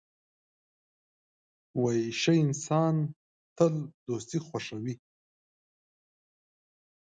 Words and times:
ښه 2.19 2.31
انسان 2.43 2.95
تل 3.57 3.73
دوستي 4.05 4.39
خوښوي 4.47 4.95